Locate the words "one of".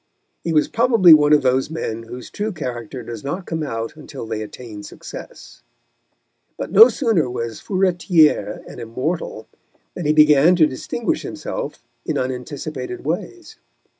1.13-1.43